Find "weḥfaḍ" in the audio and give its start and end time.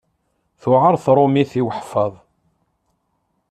1.65-2.13